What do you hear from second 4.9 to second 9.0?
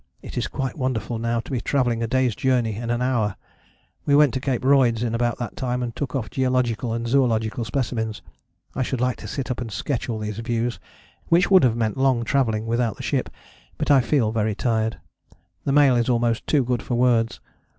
in about that time and took off geological and zoological specimens. I should